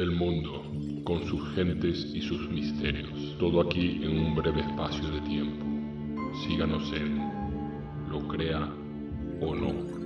El 0.00 0.12
mundo, 0.12 0.64
con 1.04 1.26
sus 1.26 1.46
gentes 1.54 2.10
y 2.14 2.22
sus 2.22 2.48
misterios. 2.48 3.36
Todo 3.38 3.60
aquí 3.60 4.00
en 4.02 4.18
un 4.18 4.34
breve 4.34 4.62
espacio 4.62 5.06
de 5.10 5.20
tiempo. 5.20 5.62
Síganos 6.48 6.90
en 6.94 7.18
Lo 8.08 8.26
crea 8.26 8.66
o 9.42 9.54
no. 9.54 9.99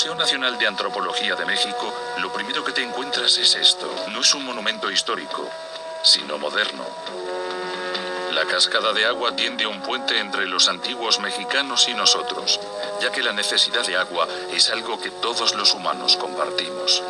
Museo 0.00 0.14
Nacional 0.14 0.58
de 0.58 0.66
Antropología 0.66 1.36
de 1.36 1.44
México, 1.44 1.92
lo 2.22 2.32
primero 2.32 2.64
que 2.64 2.72
te 2.72 2.82
encuentras 2.82 3.36
es 3.36 3.54
esto. 3.54 3.86
No 4.10 4.22
es 4.22 4.34
un 4.34 4.46
monumento 4.46 4.90
histórico, 4.90 5.46
sino 6.02 6.38
moderno. 6.38 6.86
La 8.32 8.46
cascada 8.46 8.94
de 8.94 9.04
agua 9.04 9.36
tiende 9.36 9.66
un 9.66 9.82
puente 9.82 10.18
entre 10.18 10.46
los 10.46 10.70
antiguos 10.70 11.20
mexicanos 11.20 11.86
y 11.86 11.92
nosotros, 11.92 12.58
ya 13.02 13.12
que 13.12 13.22
la 13.22 13.34
necesidad 13.34 13.86
de 13.86 13.98
agua 13.98 14.26
es 14.54 14.70
algo 14.70 14.98
que 14.98 15.10
todos 15.10 15.54
los 15.54 15.74
humanos 15.74 16.16
compartimos. 16.16 17.02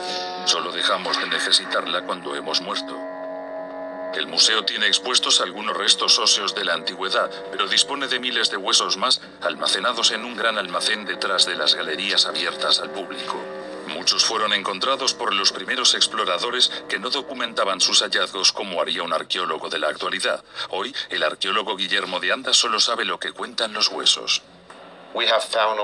Solo 0.47 0.73
dejamos 0.73 1.17
de 1.21 1.29
necesitarla 1.29 2.03
cuando 2.03 2.35
hemos 2.35 2.61
muerto. 2.61 3.20
El 4.15 4.27
museo 4.27 4.65
tiene 4.65 4.87
expuestos 4.87 5.41
algunos 5.41 5.77
restos 5.77 6.19
óseos 6.19 6.55
de 6.55 6.65
la 6.65 6.75
antigüedad, 6.75 7.31
pero 7.53 7.69
dispone 7.69 8.09
de 8.09 8.19
miles 8.19 8.51
de 8.51 8.57
huesos 8.57 8.97
más 8.97 9.21
almacenados 9.41 10.11
en 10.11 10.25
un 10.25 10.37
gran 10.37 10.59
almacén 10.59 11.05
detrás 11.05 11.47
de 11.47 11.55
las 11.55 11.75
galerías 11.75 12.27
abiertas 12.27 12.81
al 12.81 12.91
público. 12.91 13.41
Muchos 13.87 14.25
fueron 14.25 14.53
encontrados 14.53 15.15
por 15.15 15.35
los 15.35 15.53
primeros 15.53 15.95
exploradores 15.95 16.71
que 16.89 16.99
no 16.99 17.11
documentaban 17.11 17.81
sus 17.81 18.03
hallazgos 18.03 18.53
como 18.53 18.81
haría 18.81 19.03
un 19.03 19.13
arqueólogo 19.13 19.69
de 19.69 19.79
la 19.79 19.89
actualidad. 19.89 20.43
Hoy, 20.71 20.95
el 21.09 21.23
arqueólogo 21.23 21.77
Guillermo 21.77 22.21
de 22.21 22.33
Anda 22.33 22.53
solo 22.53 22.81
sabe 22.81 23.05
lo 23.05 23.19
que 23.19 23.33
cuentan 23.33 23.73
los 23.73 23.89
huesos. 23.89 24.43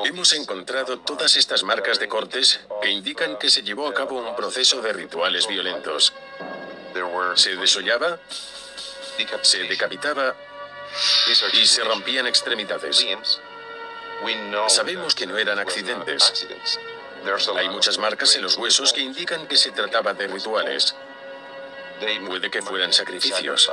Hemos 0.04 0.32
encontrado 0.34 1.00
todas 1.00 1.36
estas 1.36 1.64
marcas 1.64 1.98
de 1.98 2.08
cortes 2.08 2.60
que 2.80 2.90
indican 2.90 3.36
que 3.38 3.50
se 3.50 3.62
llevó 3.62 3.88
a 3.88 3.94
cabo 3.94 4.20
un 4.20 4.36
proceso 4.36 4.80
de 4.82 4.92
rituales 4.92 5.48
violentos. 5.48 6.12
Se 7.34 7.56
desollaba, 7.56 8.18
se 9.42 9.58
decapitaba 9.64 10.34
y 11.52 11.66
se 11.66 11.84
rompían 11.84 12.26
extremidades. 12.26 13.06
Sabemos 14.68 15.14
que 15.14 15.26
no 15.26 15.36
eran 15.36 15.58
accidentes. 15.58 16.78
Hay 17.56 17.68
muchas 17.68 17.98
marcas 17.98 18.34
en 18.36 18.42
los 18.42 18.56
huesos 18.56 18.92
que 18.92 19.00
indican 19.00 19.46
que 19.46 19.56
se 19.56 19.72
trataba 19.72 20.14
de 20.14 20.28
rituales. 20.28 20.94
Puede 22.26 22.50
que 22.50 22.62
fueran 22.62 22.92
sacrificios. 22.92 23.70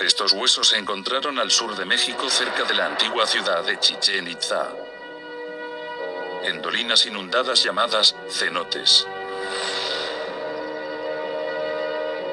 Estos 0.00 0.32
huesos 0.32 0.68
se 0.68 0.76
encontraron 0.76 1.38
al 1.38 1.50
sur 1.50 1.74
de 1.74 1.86
México, 1.86 2.28
cerca 2.28 2.64
de 2.64 2.74
la 2.74 2.86
antigua 2.86 3.26
ciudad 3.26 3.64
de 3.64 3.80
Chichen 3.80 4.28
Itza, 4.28 4.68
en 6.42 6.60
dolinas 6.60 7.06
inundadas 7.06 7.64
llamadas 7.64 8.14
cenotes. 8.28 9.06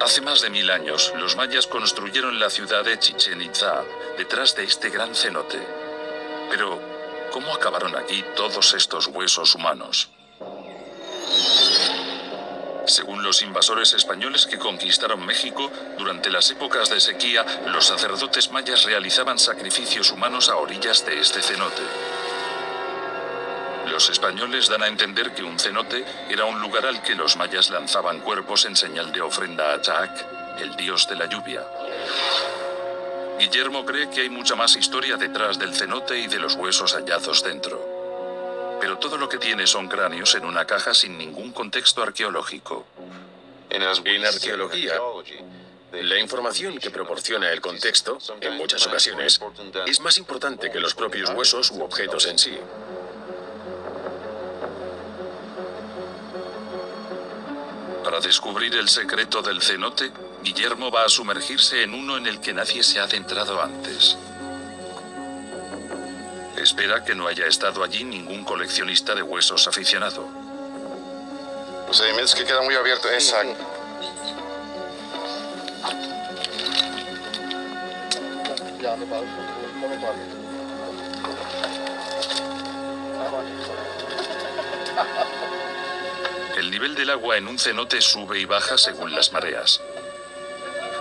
Hace 0.03 0.19
más 0.19 0.41
de 0.41 0.49
mil 0.49 0.69
años, 0.69 1.13
los 1.15 1.37
mayas 1.37 1.65
construyeron 1.65 2.37
la 2.37 2.49
ciudad 2.49 2.83
de 2.83 2.99
Chichen 2.99 3.41
Itza 3.41 3.85
detrás 4.17 4.53
de 4.53 4.65
este 4.65 4.89
gran 4.89 5.15
cenote. 5.15 5.57
Pero, 6.49 6.77
¿cómo 7.31 7.55
acabaron 7.55 7.95
aquí 7.95 8.21
todos 8.35 8.73
estos 8.73 9.07
huesos 9.07 9.55
humanos? 9.55 10.09
Según 12.85 13.23
los 13.23 13.41
invasores 13.43 13.93
españoles 13.93 14.45
que 14.45 14.59
conquistaron 14.59 15.25
México, 15.25 15.71
durante 15.97 16.29
las 16.29 16.51
épocas 16.51 16.89
de 16.89 16.99
sequía, 16.99 17.45
los 17.67 17.85
sacerdotes 17.85 18.51
mayas 18.51 18.83
realizaban 18.83 19.39
sacrificios 19.39 20.11
humanos 20.11 20.49
a 20.49 20.57
orillas 20.57 21.05
de 21.05 21.21
este 21.21 21.41
cenote. 21.41 21.81
Los 23.89 24.09
españoles 24.09 24.69
dan 24.69 24.83
a 24.83 24.87
entender 24.87 25.33
que 25.33 25.43
un 25.43 25.59
cenote 25.59 26.03
era 26.29 26.45
un 26.45 26.59
lugar 26.61 26.85
al 26.85 27.01
que 27.01 27.15
los 27.15 27.37
mayas 27.37 27.69
lanzaban 27.69 28.19
cuerpos 28.21 28.65
en 28.65 28.75
señal 28.75 29.11
de 29.11 29.21
ofrenda 29.21 29.73
a 29.73 29.81
Chac, 29.81 30.25
el 30.59 30.75
dios 30.75 31.07
de 31.07 31.15
la 31.15 31.25
lluvia. 31.25 31.63
Guillermo 33.39 33.85
cree 33.85 34.09
que 34.09 34.21
hay 34.21 34.29
mucha 34.29 34.55
más 34.55 34.75
historia 34.75 35.17
detrás 35.17 35.59
del 35.59 35.73
cenote 35.73 36.17
y 36.17 36.27
de 36.27 36.39
los 36.39 36.55
huesos 36.55 36.93
hallados 36.93 37.43
dentro. 37.43 38.77
Pero 38.79 38.97
todo 38.97 39.17
lo 39.17 39.27
que 39.27 39.37
tiene 39.37 39.67
son 39.67 39.87
cráneos 39.87 40.35
en 40.35 40.45
una 40.45 40.65
caja 40.65 40.93
sin 40.93 41.17
ningún 41.17 41.51
contexto 41.51 42.03
arqueológico. 42.03 42.85
En 43.69 43.83
arqueología, 43.83 44.93
la 45.91 46.19
información 46.19 46.77
que 46.77 46.89
proporciona 46.89 47.51
el 47.51 47.61
contexto, 47.61 48.17
en 48.41 48.55
muchas 48.55 48.85
ocasiones, 48.87 49.39
es 49.85 49.99
más 49.99 50.17
importante 50.17 50.71
que 50.71 50.79
los 50.79 50.95
propios 50.95 51.29
huesos 51.31 51.71
u 51.71 51.83
objetos 51.83 52.25
en 52.27 52.39
sí. 52.39 52.57
Para 58.13 58.27
descubrir 58.27 58.75
el 58.75 58.87
secreto 58.89 59.41
del 59.41 59.59
cenote, 59.59 60.11
Guillermo 60.43 60.91
va 60.91 61.03
a 61.03 61.09
sumergirse 61.09 61.81
en 61.81 61.95
uno 61.95 62.15
en 62.15 62.27
el 62.27 62.39
que 62.39 62.53
nadie 62.53 62.83
se 62.83 62.99
ha 62.99 63.05
adentrado 63.05 63.59
antes. 63.59 64.15
Espera 66.55 67.03
que 67.03 67.15
no 67.15 67.25
haya 67.25 67.47
estado 67.47 67.83
allí 67.83 68.03
ningún 68.03 68.43
coleccionista 68.43 69.15
de 69.15 69.23
huesos 69.23 69.67
aficionado. 69.67 70.27
Procedimientos 71.85 72.35
que 72.35 72.45
queda 72.45 72.61
muy 72.61 72.75
abierto. 72.75 73.09
Exacto. 73.09 73.57
El 86.63 86.71
nivel 86.71 86.95
del 86.95 87.09
agua 87.09 87.35
en 87.35 87.49
un 87.49 87.59
cenote 87.59 87.99
sube 87.99 88.39
y 88.39 88.45
baja 88.45 88.77
según 88.77 89.13
las 89.13 89.33
mareas. 89.33 89.81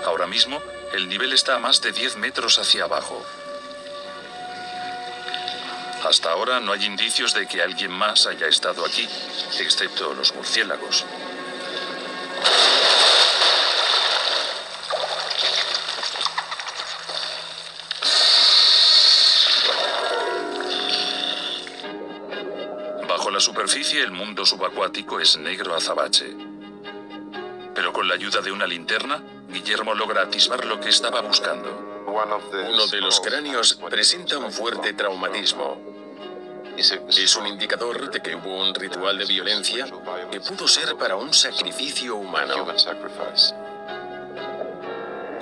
Ahora 0.04 0.26
mismo, 0.26 0.60
el 0.92 1.08
nivel 1.08 1.32
está 1.32 1.54
a 1.54 1.60
más 1.60 1.80
de 1.80 1.92
10 1.92 2.16
metros 2.16 2.58
hacia 2.58 2.82
abajo. 2.82 3.24
Hasta 6.02 6.32
ahora 6.32 6.58
no 6.58 6.72
hay 6.72 6.84
indicios 6.84 7.32
de 7.32 7.46
que 7.46 7.62
alguien 7.62 7.92
más 7.92 8.26
haya 8.26 8.48
estado 8.48 8.84
aquí, 8.84 9.08
excepto 9.60 10.12
los 10.14 10.34
murciélagos. 10.34 11.04
Bajo 23.12 23.30
la 23.30 23.40
superficie 23.40 24.02
el 24.02 24.10
mundo 24.10 24.46
subacuático 24.46 25.20
es 25.20 25.36
negro 25.36 25.74
azabache. 25.74 26.34
Pero 27.74 27.92
con 27.92 28.08
la 28.08 28.14
ayuda 28.14 28.40
de 28.40 28.50
una 28.50 28.66
linterna, 28.66 29.22
Guillermo 29.50 29.92
logra 29.92 30.22
atisbar 30.22 30.64
lo 30.64 30.80
que 30.80 30.88
estaba 30.88 31.20
buscando. 31.20 32.04
Uno 32.06 32.86
de 32.86 33.00
los 33.02 33.20
cráneos 33.20 33.78
presenta 33.90 34.38
un 34.38 34.50
fuerte 34.50 34.94
traumatismo. 34.94 35.78
Es 36.78 37.36
un 37.36 37.48
indicador 37.48 38.10
de 38.10 38.22
que 38.22 38.34
hubo 38.34 38.56
un 38.58 38.74
ritual 38.74 39.18
de 39.18 39.26
violencia 39.26 39.86
que 40.30 40.40
pudo 40.40 40.66
ser 40.66 40.96
para 40.96 41.16
un 41.16 41.34
sacrificio 41.34 42.16
humano. 42.16 42.66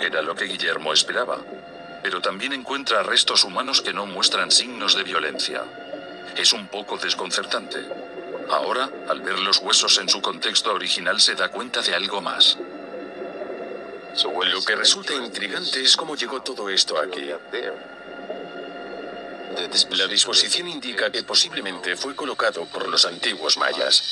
Era 0.00 0.22
lo 0.22 0.34
que 0.34 0.46
Guillermo 0.46 0.92
esperaba, 0.92 1.38
pero 2.02 2.20
también 2.20 2.52
encuentra 2.52 3.04
restos 3.04 3.44
humanos 3.44 3.80
que 3.80 3.92
no 3.92 4.06
muestran 4.06 4.50
signos 4.50 4.96
de 4.96 5.04
violencia. 5.04 5.62
Es 6.36 6.52
un 6.52 6.68
poco 6.68 6.96
desconcertante. 6.96 7.78
Ahora, 8.50 8.90
al 9.08 9.20
ver 9.20 9.38
los 9.38 9.58
huesos 9.58 9.98
en 9.98 10.08
su 10.08 10.20
contexto 10.20 10.72
original, 10.72 11.20
se 11.20 11.34
da 11.34 11.48
cuenta 11.48 11.82
de 11.82 11.94
algo 11.94 12.20
más. 12.20 12.58
Lo 14.24 14.64
que 14.64 14.74
resulta 14.74 15.14
intrigante 15.14 15.80
es 15.82 15.96
cómo 15.96 16.16
llegó 16.16 16.42
todo 16.42 16.68
esto 16.68 16.98
aquí. 16.98 17.30
La 19.90 20.06
disposición 20.06 20.68
indica 20.68 21.10
que 21.10 21.22
posiblemente 21.22 21.96
fue 21.96 22.14
colocado 22.16 22.64
por 22.66 22.88
los 22.88 23.04
antiguos 23.04 23.56
mayas. 23.56 24.02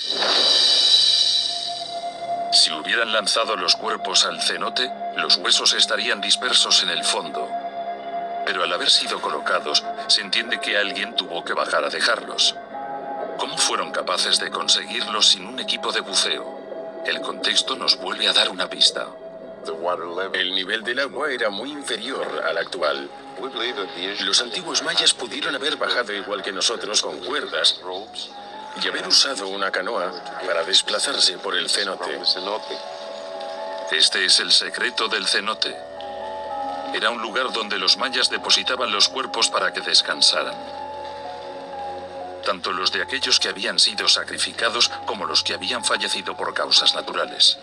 Si 2.52 2.70
hubieran 2.72 3.12
lanzado 3.12 3.56
los 3.56 3.76
cuerpos 3.76 4.24
al 4.24 4.40
cenote, 4.40 4.90
los 5.16 5.36
huesos 5.36 5.74
estarían 5.74 6.20
dispersos 6.20 6.82
en 6.82 6.90
el 6.90 7.04
fondo. 7.04 7.48
Pero 8.46 8.62
al 8.62 8.72
haber 8.72 8.88
sido 8.88 9.20
colocados, 9.20 9.84
se 10.08 10.22
entiende 10.22 10.60
que 10.60 10.76
alguien 10.76 11.14
tuvo 11.14 11.44
que 11.44 11.52
bajar 11.52 11.84
a 11.84 11.90
dejarlos. 11.90 12.54
¿Cómo 13.38 13.56
fueron 13.56 13.92
capaces 13.92 14.40
de 14.40 14.50
conseguirlos 14.50 15.28
sin 15.28 15.46
un 15.46 15.60
equipo 15.60 15.92
de 15.92 16.00
buceo? 16.00 17.02
El 17.06 17.20
contexto 17.20 17.76
nos 17.76 17.96
vuelve 17.98 18.26
a 18.26 18.32
dar 18.32 18.50
una 18.50 18.68
pista. 18.68 19.06
El 20.32 20.54
nivel 20.54 20.82
del 20.82 20.98
agua 21.00 21.30
era 21.30 21.50
muy 21.50 21.70
inferior 21.70 22.26
al 22.44 22.58
actual. 22.58 23.08
Los 24.20 24.40
antiguos 24.40 24.82
mayas 24.82 25.14
pudieron 25.14 25.54
haber 25.54 25.76
bajado 25.76 26.12
igual 26.12 26.42
que 26.42 26.52
nosotros 26.52 27.02
con 27.02 27.18
cuerdas 27.20 27.80
y 28.82 28.88
haber 28.88 29.06
usado 29.06 29.48
una 29.48 29.70
canoa 29.70 30.12
para 30.46 30.64
desplazarse 30.64 31.38
por 31.38 31.56
el 31.56 31.68
cenote. 31.68 32.18
Este 33.92 34.24
es 34.24 34.40
el 34.40 34.52
secreto 34.52 35.08
del 35.08 35.26
cenote. 35.26 35.87
Era 36.94 37.10
un 37.10 37.20
lugar 37.22 37.52
donde 37.52 37.78
los 37.78 37.96
mayas 37.96 38.30
depositaban 38.30 38.90
los 38.90 39.08
cuerpos 39.08 39.48
para 39.48 39.72
que 39.72 39.80
descansaran. 39.80 40.54
Tanto 42.44 42.72
los 42.72 42.92
de 42.92 43.02
aquellos 43.02 43.38
que 43.38 43.48
habían 43.48 43.78
sido 43.78 44.08
sacrificados 44.08 44.90
como 45.06 45.26
los 45.26 45.42
que 45.42 45.54
habían 45.54 45.84
fallecido 45.84 46.36
por 46.36 46.54
causas 46.54 46.94
naturales. 46.94 47.58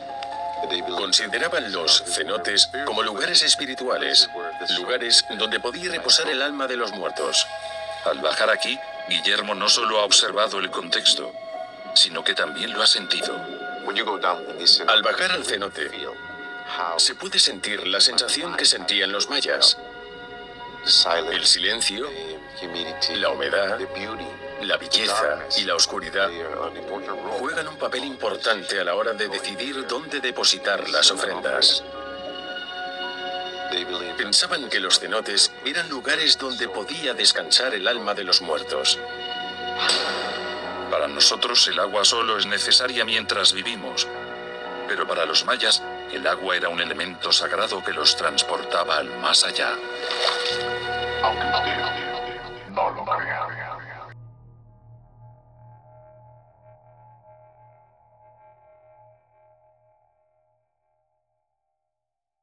Consideraban 0.97 1.71
los 1.71 2.03
cenotes 2.07 2.69
como 2.85 3.03
lugares 3.03 3.43
espirituales, 3.43 4.29
lugares 4.77 5.25
donde 5.37 5.59
podía 5.59 5.91
reposar 5.91 6.27
el 6.29 6.41
alma 6.41 6.67
de 6.67 6.77
los 6.77 6.91
muertos. 6.91 7.45
Al 8.05 8.19
bajar 8.19 8.49
aquí, 8.49 8.79
Guillermo 9.09 9.53
no 9.53 9.69
solo 9.69 9.99
ha 9.99 10.05
observado 10.05 10.59
el 10.59 10.71
contexto, 10.71 11.31
sino 11.93 12.23
que 12.23 12.33
también 12.33 12.73
lo 12.73 12.81
ha 12.81 12.87
sentido. 12.87 13.35
Al 14.87 15.01
bajar 15.03 15.31
al 15.31 15.45
cenote, 15.45 15.89
se 16.97 17.15
puede 17.15 17.39
sentir 17.39 17.85
la 17.87 17.99
sensación 17.99 18.55
que 18.55 18.65
sentían 18.65 19.11
los 19.11 19.29
mayas. 19.29 19.77
El 21.31 21.45
silencio, 21.45 22.07
la 23.15 23.29
humedad, 23.29 23.79
la 24.61 24.77
belleza 24.77 25.39
y 25.57 25.63
la 25.63 25.75
oscuridad 25.75 26.29
juegan 27.39 27.67
un 27.67 27.77
papel 27.77 28.03
importante 28.03 28.79
a 28.79 28.83
la 28.83 28.95
hora 28.95 29.13
de 29.13 29.27
decidir 29.27 29.85
dónde 29.87 30.19
depositar 30.19 30.87
las 30.89 31.11
ofrendas. 31.11 31.83
Pensaban 34.17 34.69
que 34.69 34.79
los 34.79 34.99
cenotes 34.99 35.51
eran 35.65 35.89
lugares 35.89 36.37
donde 36.37 36.69
podía 36.69 37.13
descansar 37.13 37.73
el 37.73 37.87
alma 37.87 38.13
de 38.13 38.23
los 38.23 38.41
muertos. 38.41 38.99
Para 40.89 41.07
nosotros 41.07 41.67
el 41.67 41.79
agua 41.79 42.05
solo 42.05 42.37
es 42.37 42.45
necesaria 42.45 43.03
mientras 43.05 43.53
vivimos, 43.53 44.07
pero 44.87 45.07
para 45.07 45.25
los 45.25 45.45
mayas 45.45 45.81
el 46.13 46.25
agua 46.27 46.55
era 46.55 46.69
un 46.69 46.79
elemento 46.79 47.31
sagrado 47.31 47.83
que 47.83 47.93
los 47.93 48.15
transportaba 48.15 48.97
al 48.97 49.09
más 49.19 49.43
allá. 49.43 49.75